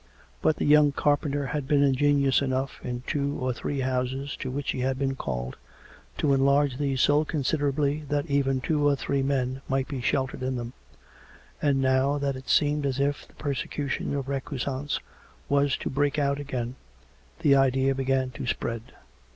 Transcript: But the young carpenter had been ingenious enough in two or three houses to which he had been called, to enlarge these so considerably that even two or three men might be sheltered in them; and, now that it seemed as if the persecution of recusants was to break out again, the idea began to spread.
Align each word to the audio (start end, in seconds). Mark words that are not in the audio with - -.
But 0.41 0.55
the 0.55 0.65
young 0.65 0.91
carpenter 0.91 1.45
had 1.45 1.67
been 1.67 1.83
ingenious 1.83 2.41
enough 2.41 2.79
in 2.83 3.03
two 3.05 3.37
or 3.39 3.53
three 3.53 3.81
houses 3.81 4.35
to 4.37 4.49
which 4.49 4.71
he 4.71 4.79
had 4.79 4.97
been 4.97 5.15
called, 5.15 5.57
to 6.17 6.33
enlarge 6.33 6.77
these 6.77 7.01
so 7.01 7.23
considerably 7.23 8.03
that 8.09 8.25
even 8.25 8.61
two 8.61 8.83
or 8.87 8.95
three 8.95 9.21
men 9.21 9.61
might 9.69 9.87
be 9.87 10.01
sheltered 10.01 10.41
in 10.41 10.55
them; 10.55 10.73
and, 11.61 11.83
now 11.83 12.17
that 12.17 12.35
it 12.35 12.49
seemed 12.49 12.83
as 12.83 12.99
if 12.99 13.27
the 13.27 13.35
persecution 13.35 14.15
of 14.15 14.27
recusants 14.27 14.99
was 15.47 15.77
to 15.77 15.87
break 15.87 16.17
out 16.17 16.39
again, 16.39 16.77
the 17.41 17.55
idea 17.55 17.93
began 17.93 18.31
to 18.31 18.47
spread. 18.47 18.81